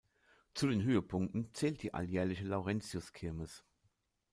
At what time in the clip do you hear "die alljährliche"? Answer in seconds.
1.83-2.45